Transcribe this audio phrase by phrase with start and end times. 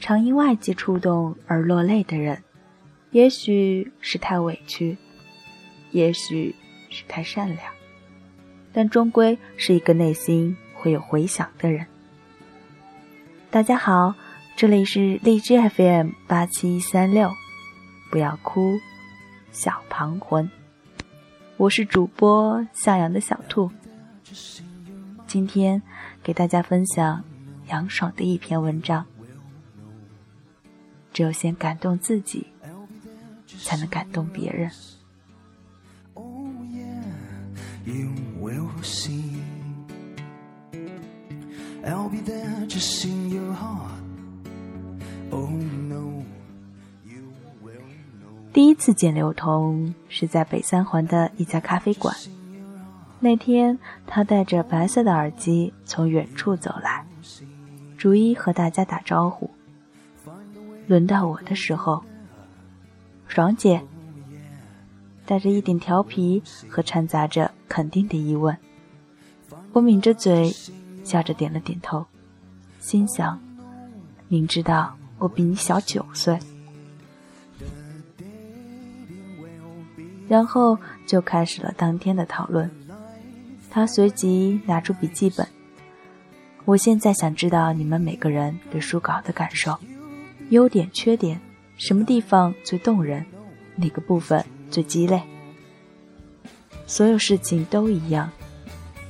[0.00, 2.42] 常因外界触动而落泪的人，
[3.10, 4.96] 也许是太委屈，
[5.90, 6.54] 也许
[6.88, 7.60] 是太善良，
[8.72, 11.86] 但终归是一个内心会有回响的人。
[13.50, 14.14] 大家好，
[14.56, 17.30] 这里是荔枝 FM 八七三六，
[18.10, 18.78] 不要哭，
[19.52, 20.50] 小庞魂，
[21.58, 23.70] 我是主播向阳的小兔。
[25.26, 25.82] 今天
[26.22, 27.22] 给大家分享
[27.68, 29.04] 杨爽的一篇文章。
[31.12, 32.46] 只有先感动自己，
[33.64, 34.70] 才能感动别人。
[48.52, 52.14] 第一次见刘同是在北三环的一家咖啡馆。
[53.20, 57.04] 那天，他戴着白色的耳机从远处走来，
[57.96, 59.50] 逐一和大家打招呼。
[60.90, 62.02] 轮到我的时候，
[63.28, 63.80] 爽姐
[65.24, 68.56] 带着一点调皮和掺杂着肯定的疑问，
[69.72, 70.52] 我抿着嘴，
[71.04, 72.04] 笑着点了点头，
[72.80, 73.40] 心想：
[74.26, 76.36] 明知道我比你小九岁。
[80.26, 82.68] 然后就开始了当天的讨论。
[83.70, 85.46] 他随即拿出笔记本，
[86.64, 89.78] 我现在想知道你们每个人对书稿的感受。
[90.50, 91.40] 优点、缺点，
[91.76, 93.24] 什么地方最动人，
[93.76, 95.22] 哪个部分最鸡肋？
[96.88, 98.28] 所有事情都一样，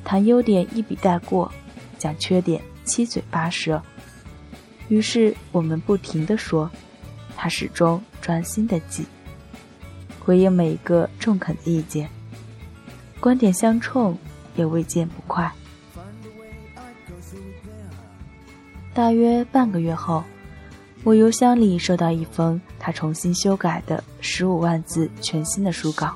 [0.04, 1.50] 谈优点一笔带过，
[1.98, 3.82] 讲缺点七嘴八舌。
[4.88, 6.70] 于是我们不停的说，
[7.34, 9.06] 他始终专心的记，
[10.22, 12.10] 回应每一个中肯的意见，
[13.18, 14.14] 观点相冲
[14.56, 15.50] 也未见不快。
[18.92, 20.22] 大约半个月后。
[21.02, 26.14] 我邮箱里收到一封他重新修改的十五万字全新的书稿，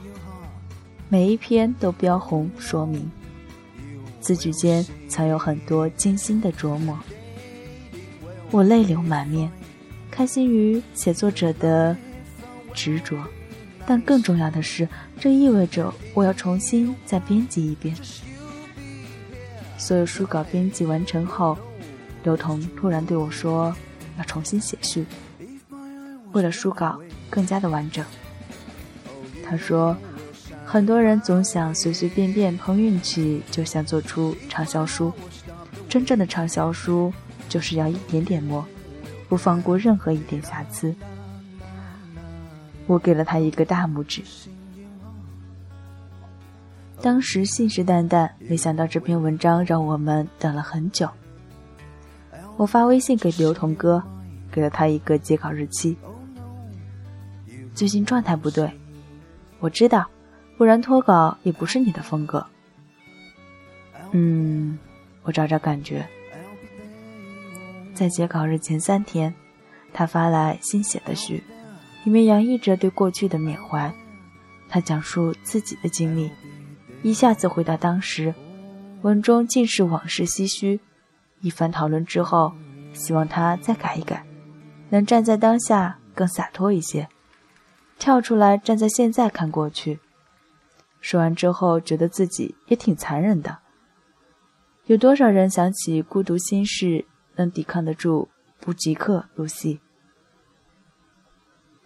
[1.08, 3.10] 每一篇都标红说明，
[4.20, 6.98] 字句间藏有很多精心的琢磨。
[8.50, 9.50] 我泪流满面，
[10.10, 11.96] 开心于写作者的
[12.74, 13.16] 执着，
[13.86, 14.86] 但更重要的是，
[15.18, 17.96] 这意味着我要重新再编辑一遍。
[19.78, 21.56] 所有书稿编辑完成后，
[22.22, 23.74] 刘同突然对我说。
[24.16, 25.06] 要重新写序，
[26.32, 28.04] 为了书稿更加的完整。
[29.44, 29.96] 他说
[30.64, 35.12] ：“很多人总想随随便便碰运气就想做出畅销书，
[35.88, 37.12] 真正的畅销书
[37.48, 38.64] 就是要一点点磨，
[39.28, 40.94] 不放过任何一点瑕疵。”
[42.86, 44.22] 我给了他一个大拇指。
[47.00, 51.08] 当时信誓旦旦，没想到这篇文章让我们等了很久。
[52.56, 54.02] 我发微信给刘同哥，
[54.52, 55.96] 给了他一个截稿日期。
[57.74, 58.70] 最近状态不对，
[59.58, 60.06] 我知道，
[60.56, 62.46] 不然脱稿也不是你的风格。
[64.12, 64.78] 嗯，
[65.24, 66.06] 我找找感觉。
[67.92, 69.34] 在截稿日前三天，
[69.92, 71.42] 他发来新写的序，
[72.04, 73.92] 里面洋溢着对过去的缅怀。
[74.68, 76.30] 他讲述自己的经历，
[77.02, 78.32] 一下子回到当时，
[79.02, 80.78] 文中尽是往事唏嘘。
[81.44, 82.54] 一番讨论之后，
[82.94, 84.24] 希望他再改一改，
[84.88, 87.06] 能站在当下更洒脱一些，
[87.98, 90.00] 跳出来站在现在看过去。
[91.02, 93.58] 说完之后，觉得自己也挺残忍的。
[94.86, 97.04] 有多少人想起孤独心事，
[97.36, 99.80] 能抵抗得住不即刻入戏？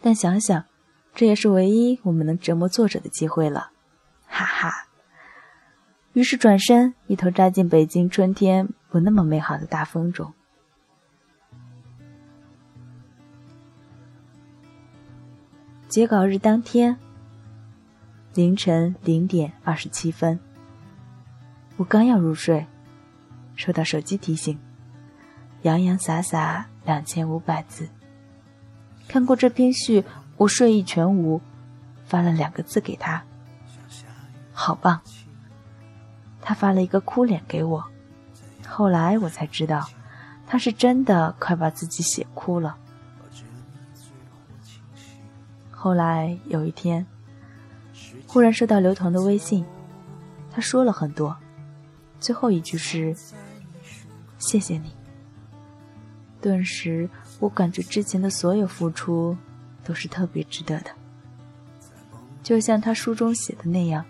[0.00, 0.64] 但想想，
[1.16, 3.72] 这也是唯一我们能折磨作者的机会了，
[4.28, 4.86] 哈哈。
[6.12, 10.32] 于是转身，一头扎进北京春天不那么美好的大风中。
[15.88, 16.96] 截稿日当天，
[18.34, 20.38] 凌晨零点二十七分，
[21.76, 22.66] 我刚要入睡，
[23.56, 24.58] 收到手机提醒：
[25.62, 27.88] 洋洋洒洒两千五百字。
[29.08, 30.04] 看过这篇序，
[30.36, 31.40] 我睡意全无，
[32.04, 33.24] 发了两个字给他：
[34.52, 35.00] 好棒。
[36.42, 37.82] 他发了一个哭脸给我，
[38.78, 39.88] 后来我才知道，
[40.46, 42.76] 他是真的快把自己写哭了。
[45.72, 47.04] 后来有一天，
[48.28, 49.64] 忽然收到刘同的微信，
[50.52, 51.36] 他说了很多，
[52.20, 53.16] 最后一句是
[54.38, 54.92] “谢谢你”。
[56.40, 57.10] 顿时，
[57.40, 59.36] 我感觉之前的所有付出
[59.82, 60.92] 都是特别值得的，
[62.44, 64.04] 就像他书中写的那样，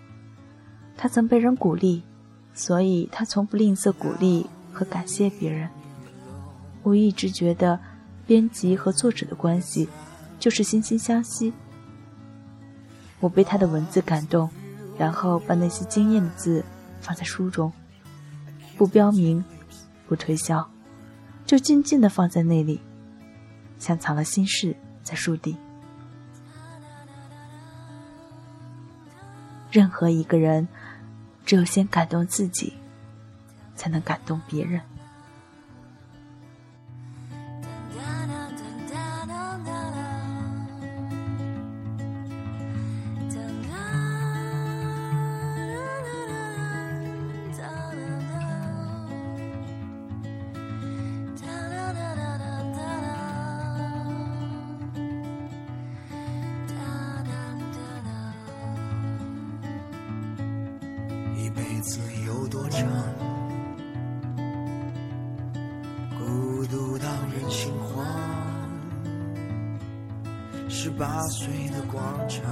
[0.95, 2.03] 他曾被人鼓励。
[2.51, 5.69] 所以他从不吝啬鼓励和感谢别人。
[6.83, 7.79] 我一直觉得，
[8.25, 9.89] 编辑和作者的关系
[10.39, 11.51] 就是惺惺相惜。
[13.19, 14.49] 我被他的文字感动，
[14.97, 16.63] 然后把那些惊艳的字
[17.01, 17.71] 放在书中，
[18.77, 19.43] 不标明，
[20.07, 20.65] 不推销，
[21.45, 22.79] 就静静地放在那里，
[23.77, 25.57] 像藏了心事在书底。
[29.69, 30.67] 任何一个人，
[31.45, 32.73] 只有先感动自己，
[33.79, 34.81] 才能感动别人。
[62.71, 63.38] 十
[70.99, 72.43] 八岁的广场，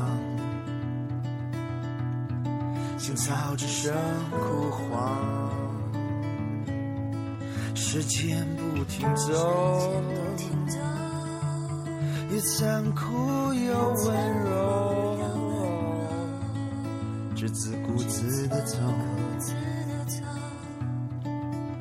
[2.98, 3.94] 青草只剩
[4.32, 5.52] 枯黄，
[7.76, 9.92] 时间不停走，
[12.32, 15.20] 也残酷又温柔，
[17.36, 18.78] 只自顾自的走，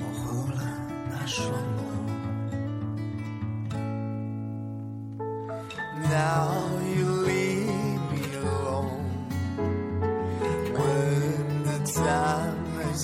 [0.01, 0.65] 模糊了
[1.13, 1.49] 那双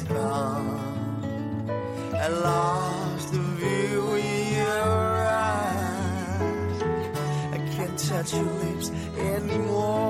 [0.00, 0.81] gone.
[2.15, 6.83] I lost the view in your eyes.
[7.53, 10.02] I can't touch your lips anymore.